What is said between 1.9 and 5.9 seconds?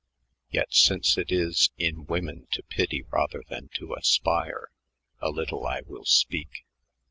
women to pity rather than to aspire, A little I